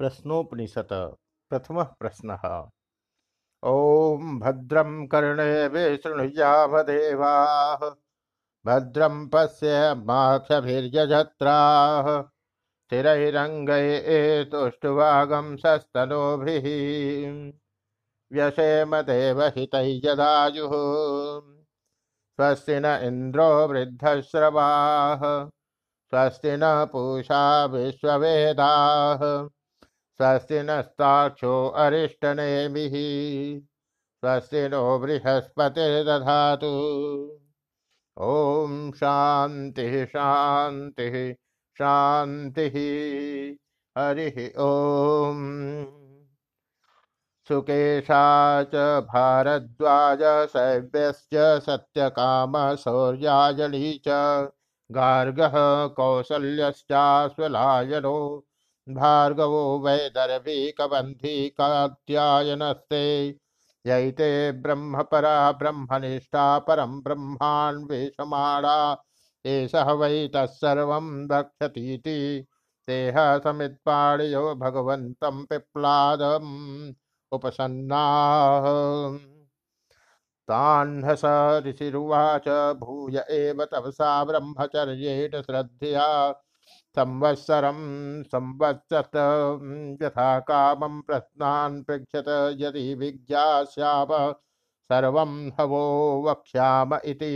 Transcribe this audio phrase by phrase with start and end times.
[0.00, 0.88] प्रश्नोपनिषद
[1.50, 2.38] प्रथम प्रश्न।
[3.62, 7.90] ओं भद्रम कर्णे शृणुयामदेवाः
[8.64, 16.64] भद्रं पश्यमाक्षभिर्यजत्राः स्थिरैरङ्गये तुष्टुवागं सस्तनोभिः
[18.30, 20.70] व्यसेम देवहितैर्यदायुः
[22.36, 25.48] स्वस्ति न इंद्रो वृद्धश्रवाः
[26.10, 29.50] स्वस्ति न पूषा विश्ववेदाः।
[30.20, 32.90] स्वस्ति नस्ताक्षो अरिष्टनेमिः
[34.20, 36.66] स्वस्ति नो बृहस्पतिर्दधातु
[38.18, 41.34] ॐ शान्तिः शान्तिः
[41.78, 42.72] शान्तिः।
[43.98, 45.86] हरिः ॐ।
[47.48, 54.48] सुकेशा च भारद्वाज शैव्यश्च सत्यकामशौर्याजली च,
[54.92, 58.46] गार्गः कौसल्यश्चाश्वलायनो
[58.94, 63.36] भार्गवो वैदर्भिकबन्धी कात्यायनस्ते।
[63.86, 69.04] यैते ब्रह्मपरा ब्रह्मनिष्ठा परं ब्रह्मान्वेषमाणा।
[69.46, 72.46] एषः वै तत्सर्वं रक्षतीति
[72.86, 76.92] तेह समित्पाणियो भगवन्तं पिप्लादम्
[77.32, 79.18] उपसन्नाः।
[80.48, 86.30] तान्हस ऋषिरुवाच, भूय एव तपसा ब्रह्मचर्येण श्रद्धया।
[86.96, 87.78] संवत्सरं
[88.22, 89.10] संवत्सत
[90.02, 92.24] यथा कामं प्रश्नान् पृच्छत,
[92.58, 94.32] यदि विज्ञास्याम
[94.90, 95.82] सर्वं हवो
[96.28, 97.30] वक्ष्याम इति।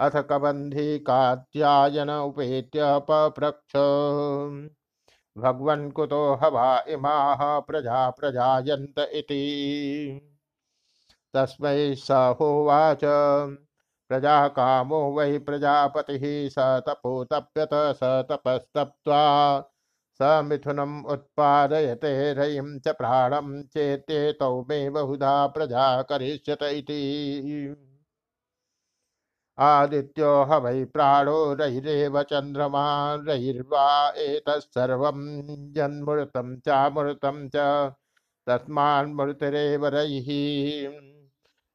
[0.00, 3.72] अथ कबन्धी कात्यायन उपेत्य पप्रक्ष।
[5.38, 9.42] भगवन् कुतो हवा इमाः प्रजा प्रजायन्त इति।
[11.34, 13.00] तस्मै स होवाच।
[14.08, 16.24] प्रजा कामो वै प्रजापतिः
[16.56, 19.22] स तपो तप्यत स तपस्तप्त्वा
[20.20, 27.00] स मिथुनम् उत्पादयते रयिं च प्राणं चेत्येतौ मे बहुधा प्रजा करिष्यत इति।
[29.58, 32.84] आदित्यो ह वै प्राणो रहिरेव चन्द्रमा
[33.28, 33.86] रहिर्वा
[34.26, 35.20] एतत्सर्वं
[35.74, 37.66] जन्मृतं चामृतं च
[38.48, 40.30] तस्मान्मृतिरेव रयिः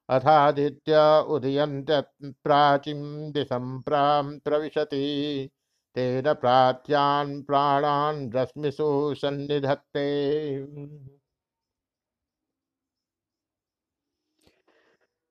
[0.09, 5.50] अथादित्य उदयन्त्यप्राचीं दिशं प्रां प्रविशति।
[5.96, 10.08] तेन प्राच्यान् प्राणान् रश्मिषु सन्निधत्ते।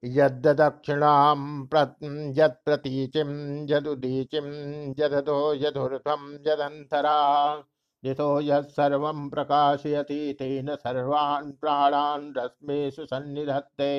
[0.05, 1.67] यद्दक्षिणां
[2.39, 3.31] यत्प्रतीचिं
[3.71, 4.45] यदुदीचिं
[5.01, 7.57] यदतो यदुर्थं यदन्तरा।
[8.05, 13.93] दिशो यत्सर्वं प्रकाशयति तेन सर्वान् प्राणान् रश्मिषु सन्निधत्ते।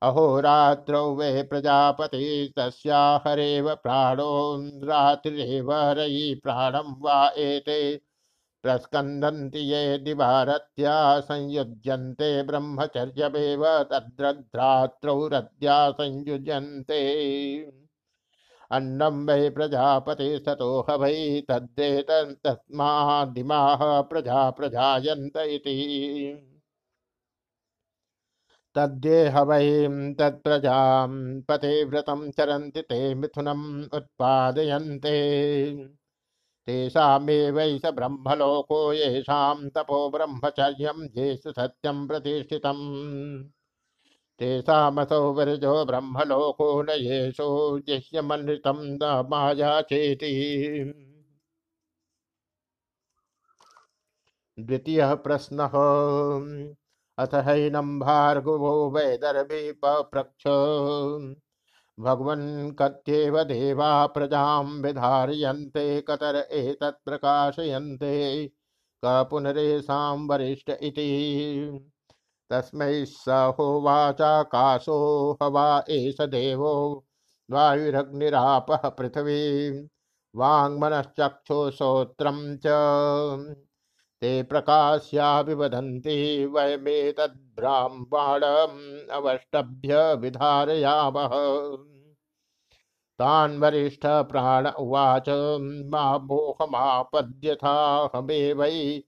[0.07, 8.01] अहोरात्रौ वे प्रजापति, तस्या हरेव प्राणो रात्रिरेव रयि प्राणं वा एते।
[8.63, 17.03] प्रस्कन्दन्ति ये दिवारत्या, संयुज्यन्ते ब्रह्मचर्यमेव, तद्रद्रात्रौ रद्या संयुज्यन्ते।
[18.71, 25.77] अन्नं वै प्रजापति सतो ह वै तद्दे तस्मादिमाः प्रजा प्रजायन्त इति।
[28.77, 29.89] तद्देह वै
[30.19, 35.17] तत्प्रजां पतिव्रतं चरन्ति ते मिथुनम् उत्पादयन्ते।
[36.67, 43.45] तेषामेवै स ब्रह्मलोको येषां तपो ब्रह्मचर्यं येषु सत्यं प्रतिष्ठितम्।
[44.39, 50.33] तेषामसौ विरजो ब्रह्मलोको न येषो जिह्यमनृतं न माया चेति।
[54.61, 55.73] द्वितीयः प्रश्नः।
[57.19, 60.45] अथ हैनं भार्गवो वैदर्भी पप्रक्ष
[62.01, 68.47] भगवन् कत्येव देवा प्रजां विधारयन्ते, कतर एतत् प्रकाशयन्ते,
[69.05, 71.91] क पुनरेषां वरिष्ठ इति।
[72.51, 77.05] तस्मै स होवाचाकाशो हवा एष देवो
[77.51, 79.89] वायुरग्निरापः पृथिवी।
[80.37, 82.67] वाङ्मनश्चक्षुश्रोत्रं च।
[84.21, 91.31] ते प्रकाश्या विवदन्ति वयमेतद्ब्राह्मणम् अवष्टभ्य विधारयामः।
[93.19, 95.25] तान् वरिष्ठ प्राण उवाच,
[95.91, 99.03] मा मोहमापद्यथाहमेवै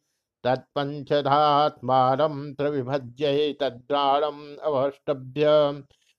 [0.45, 5.47] तत्पञ्चधात्मानं त्रिविभज्यै तद्राणम् अवष्टभ्य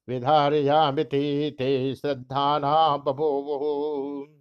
[0.09, 4.38] विधारयामिति ते श्रद्धाना बभूवुः।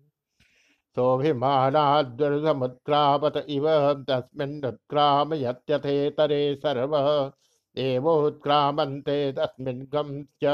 [0.97, 3.69] सोऽभिमानाद्वृतमुत्क्रामत इव
[4.11, 7.33] तस्मिन्नुत्क्राम यत्यथेतरे सर्व।
[7.77, 10.47] एवोत्क्रामन्ते तस्मिन् गं च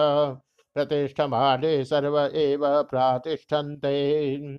[0.77, 4.59] प्रतिष्ठमाने सर्व एव प्रातिष्ठन्ते।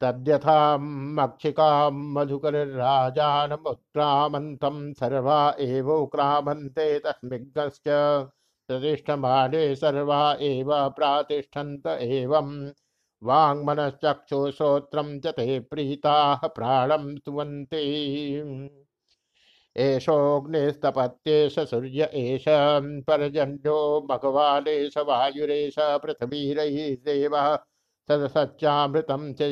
[0.00, 7.82] तद्यथामक्षिकां मधुकरराजानमुत्क्रामन्तं सर्वा एवोक्रामन्ते तस्मिग्गश्च
[8.68, 12.72] प्रतिष्ठमाने सर्वा एव प्रातिष्ठन्त एवम्।
[13.22, 17.82] वाङ्मनश्चक्षुश्रोत्रं च ते प्रीताः प्राणं स्तुवन्ति
[19.76, 22.44] एषोऽग्निस्तपत्येष सूर्य, एष
[23.06, 27.56] पर्जन्यो भगवानेश वायुरेश पृथिवीरैः देवः
[28.08, 29.42] सदसच्चामृतं च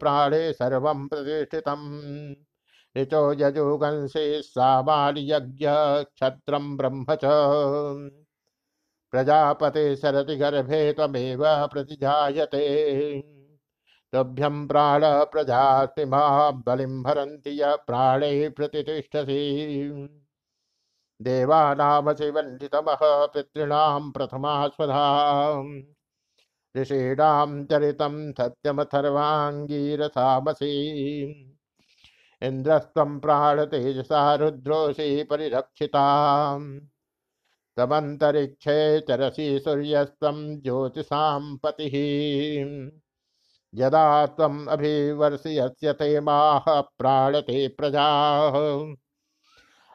[0.00, 2.34] प्राणे सर्वं प्रतिष्ठितम्।
[2.96, 5.66] ऋचो यजुगंसे सामान्यज्ञ
[6.04, 7.24] क्षत्रं ब्रह्म च।
[9.16, 13.20] प्रजापते सरति गर्भे त्वमेव प्रतिजायते।
[14.12, 20.08] तुभ्यं प्राण प्रजातिमा बलिं भरन्ति य प्राणे प्रतिष्ठसि
[21.22, 25.62] देवानामसि वन्दितमः पितॄणां प्रथमा स्वधा
[26.76, 30.72] ऋषीणां चरितं सत्यमथर्वाङ्गीरसामसि।
[32.42, 36.80] इन्द्रस्त्वं प्राणतेजसा रुद्रोऽसि परिरक्षिताम्।
[37.76, 41.92] तमन्तरिक्षे चरसि सूर्यस्त्वं ज्योतिषां पतिः।
[43.74, 48.94] यदा त्वम् अभिवर्षयस्य ते माः प्राणते प्रजाः।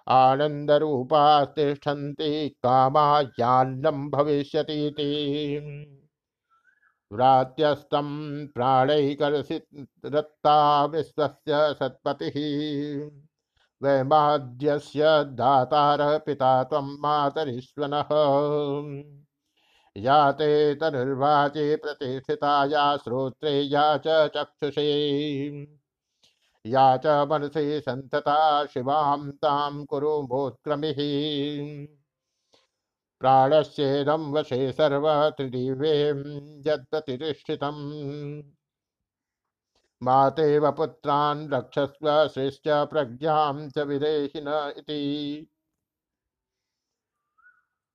[0.08, 5.32] आनन्दरूपास्तिष्ठन्ति कामायान्नं भविष्यतीति।
[7.12, 12.36] व्रात्यस्तं प्राणैकरसिरत्ता विश्वस्य सत्पतिः।
[13.84, 18.10] वैमाद्यस्य दातारः पिता त्वं मातरीश्वनः
[19.98, 24.88] या ते तनुर्वाचे प्रतिष्ठिता या श्रोत्रे या च चक्षुषे।
[26.66, 31.00] या च मनसि सन्तता शिवां तां कुरु मोत्क्रमिः
[33.20, 37.82] प्राणस्येदं वशे सर्व त्रिदिवें यत्प्रतिष्ठितम्
[40.04, 44.46] मातेव पुत्रान् रक्षस्व श्रेष्ठ प्रज्ञां च विदेहिन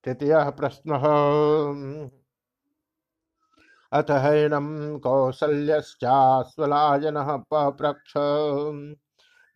[0.04, 1.02] तृतीयः प्रश्नः।
[3.92, 8.12] अथ हैनं कौसल्यश्चास्वलायनः पप्रक्ष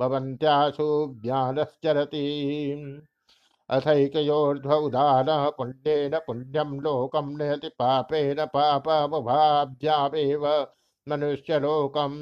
[0.00, 2.56] भवन्त्यासु ज्ञानश्चरति।
[3.70, 10.44] अथैकयोर्ध्व उदानः पुण्येन पुण्यं लोकं नयति पापेन पापमुभाभ्यामेव
[11.06, 12.18] मनुष्यलोकम्।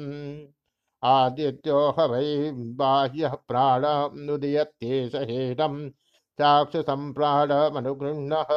[1.03, 5.89] आदित्यो ह वै बाह्यः प्राणमुदीयत्येष हेदं
[6.39, 8.51] चाक्षुषं प्राणमनुगृह्णः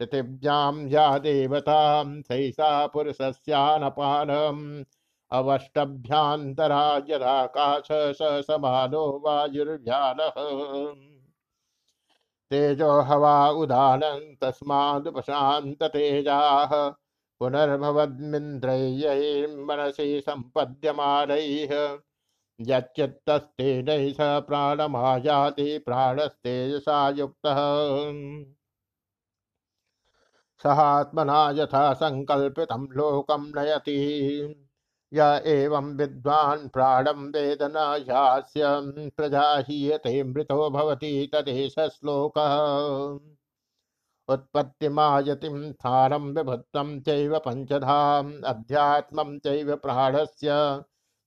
[0.00, 4.64] पृथिव्यां या देवतां सैषा पुरुषस्यानपानम्।
[5.30, 10.34] अवष्टभ्यान्तरा यदाकाश स समानो वायुर्व्यालः
[12.52, 16.94] तेजो हवा उदानं तस्मादुपशान्ततेजाः
[17.38, 21.98] पुनर्भवद्मिन्द्रय्यैर्मनसि सम्पद्यमानैः।
[22.60, 27.56] यच्चित्तस्तेनैः स प्राणमायाति, प्राणस्तेजसा युक्तः।
[30.62, 33.98] सहात्मना यथा संकल्पितं लोकं नयति।
[35.14, 38.62] य एवं विद्वान् प्राणं वेद न ह्यास्य
[39.16, 42.56] प्रजा हीयते मृतो भवति तदेश श्लोकः
[44.28, 50.52] उत्पत्तिमायतिं स्थानं विभुत्वं चैव पञ्चधाम्, अध्यात्मं चैव प्राणस्य।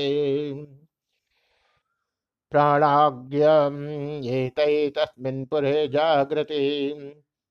[2.53, 6.93] प्राणाग्येतैतस्मिन् पुरे जागृति।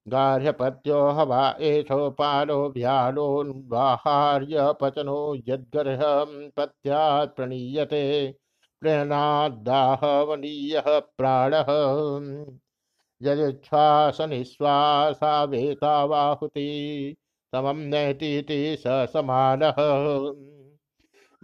[0.08, 8.34] गार्हपत्यो हवा एषोपालो व्यालोन्वाहार्यपचनो यद्गर्हं पत्यात् प्रणीयते।
[8.80, 11.66] प्रेरणादाहवनीयः प्राणः।
[13.22, 17.16] यजुच्छ्वासनिश्वासा वेतावाहुति
[17.54, 19.74] समम नैतीति स समानः।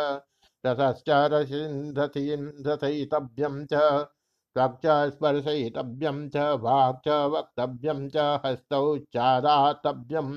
[0.66, 3.76] रसश्च रसिन्धथितव्यं च
[4.56, 8.82] त्वक् स्पर्शयितव्यं च वाक् च वक्तव्यं च हस्तौ
[9.16, 10.30] चादातव्यं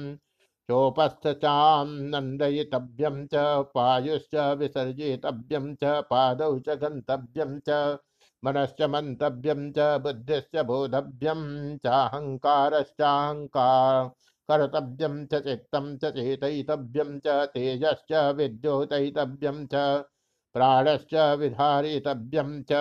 [0.68, 3.34] चोपस्थचान्नन्दयितव्यं च
[3.74, 7.70] पायुश्च विसर्जितव्यं च पादौ च गन्तव्यं च
[8.44, 14.10] मनश्च मन्तव्यं च बुद्धिश्च बोधव्यं चाहङ्कारश्चाहङ्कार,
[14.50, 20.04] कर्तव्यं च चित्तं च चेतयितव्यं च तेजश्च विद्योतयितव्यं च
[20.54, 22.72] प्राणश्च विधारितव्यं च।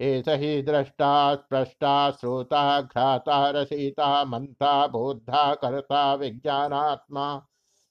[0.00, 7.42] एष हि द्रष्टा, स्पृष्टा, श्रोता, घ्राता, रसिता, मन्ता, बोद्धा, कर्ता, विज्ञानात्मा,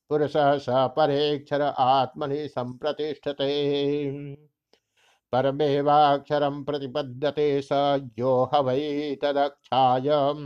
[0.09, 4.50] पुरुषः स परेक्षर आत्मनि सम्प्रतिष्ठते।
[5.31, 7.69] परमेवाक्षरं प्रतिपद्यते स
[8.19, 10.45] यो ह वै तदक्षायम्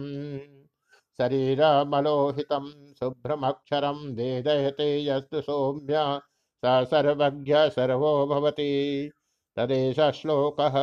[2.99, 6.19] शुभ्रमक्षरं वेदयते यस्तु सौम्य,
[6.65, 9.11] स सर्वज्ञ सर्वो भवति
[9.57, 10.75] तदेश श्लोकः।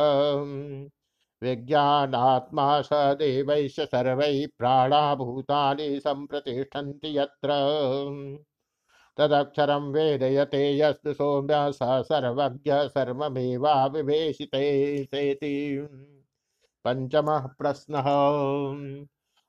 [1.41, 7.49] विज्ञानात्मा स देवैश्च सर्वैः प्राणाभूतानि सम्प्रतिष्ठन्ति यत्र।
[9.17, 11.79] तदक्षरं वेदयते यस्तु सौम्य स
[12.09, 14.63] सर्वज्ञ सर्वमेवाविवेशिते
[15.05, 15.53] सेति।
[16.85, 18.07] पञ्चमः प्रश्नः।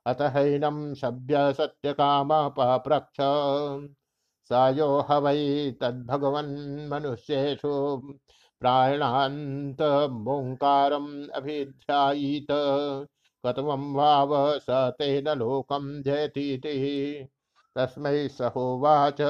[0.05, 2.29] अत हैनम सभ्य सत्य काम
[2.59, 3.17] पप्रक्ष
[4.49, 6.53] सायो ह वै तद्भगवन्
[6.89, 7.71] मनुष्येषु।
[8.61, 9.81] प्रायणान्त
[11.35, 12.47] अभिध्यायीत।
[13.45, 14.65] कथमं वाव स
[14.99, 16.75] तेन लोकं जयतीति।
[17.75, 19.21] तस्मै सहोवाच।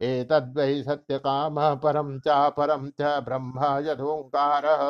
[0.00, 4.82] एतद्वै सत्यकामः परं चापरं च ब्रह्म यथोङ्कारः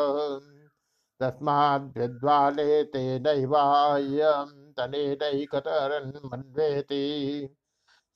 [1.20, 7.04] तस्माद्विद्वाले तेनैवायम् तनेनैकतरन्मन्वेति।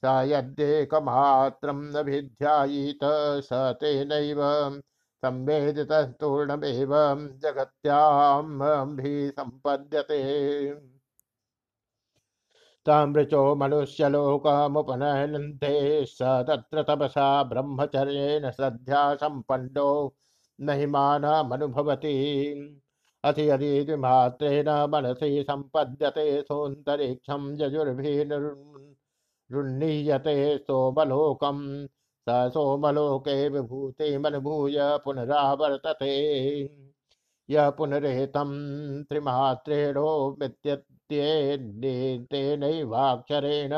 [0.04, 3.04] स यद्येकमात्रम् अभिध्यायीत
[3.44, 4.40] स तेनैव
[5.22, 6.92] संवेदितस्तूर्णमेव
[7.42, 10.20] जगत्याम्भिसम्पद्यते
[12.86, 20.14] तामृचो मनुष्यलोकमुपनयन्ते स तत्र तपसा ब्रह्मचर्येण श्रद्धा सम्पन्नो
[20.60, 22.14] महिमानमनुभवति।
[23.24, 31.86] अथ यदि मात्रेण मनसि सम्पद्यते सोऽन्तरिक्षं यजुर्भिरुन्नीयते सोमलोकं।
[32.28, 36.64] स सोमलोके विभूतिमनुभूय पुनरावर्तते।
[37.50, 40.36] य पुनरेतं त्रिमात्रेणो
[41.12, 43.70] मित्यत्येनैवाक्षरेण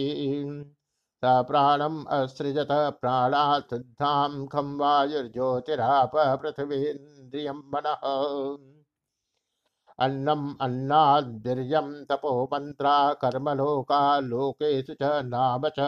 [1.24, 2.68] स प्राणम असृजत
[3.00, 8.02] प्राणात् शुद्धां खं वायुर्ज्योतिराप पृथिवीन्द्रियं मनः।
[10.04, 15.86] अन्नम अन्नाद्वीर्यं तपो मंत्रा कर्मलोका लोकेषु च नाम च।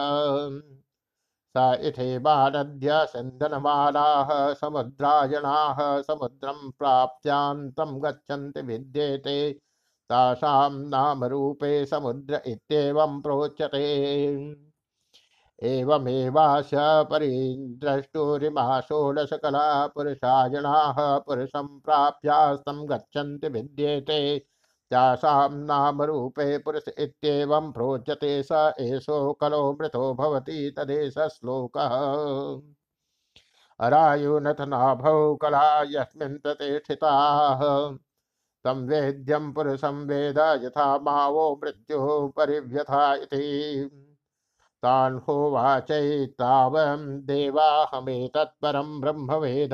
[1.55, 9.53] स इथेवानद्य सन्दनमालाः समुद्रायणाः समुद्रं प्राप्त्यान्तं गच्छन्ति विद्येते।
[10.09, 13.85] तासां नामरूपे समुद्र इत्येवं प्रोच्यते।
[15.63, 16.69] एवमेवाश
[17.11, 24.39] परिद्रष्टुरिमा षोडशकला पुरुषायणाः पुरुषं प्राप्यास्तं गच्छन्ति विद्येते
[24.89, 31.95] त्यासां नामरूपे पुरुष इत्येवं प्रोच्यते स एषो कलो मृतो भवति तदेश श्लोकः
[33.79, 37.59] अरायुनथ नाभौ कला यस्मिन् प्रतिष्ठिताः।
[38.63, 43.89] तं वेद्यं पुरुषं वेद यथा मावो मृत्युः परिव्यथा इति।
[44.83, 49.69] तान् होवाचैतावं देवाहमेतत्परं ब्रह्म वेद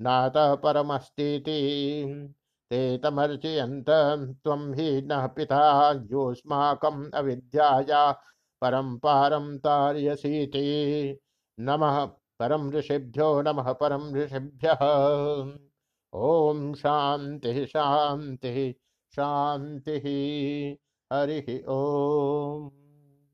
[0.00, 1.84] नात परमस्तीति,
[2.70, 3.86] ते तमर्चयन्त
[4.44, 8.22] त्वं हि नः पिता योऽस्माकम् अविद्याया
[8.60, 11.18] परं पारं तार्यसीति।
[11.60, 14.78] नमः परं ऋषिभ्यो, नमः परं ऋषिभ्यः।
[16.14, 18.74] ॐ शान्तिः शान्तिः
[19.10, 20.02] शान्तिः।
[21.12, 22.70] हरिः ॐ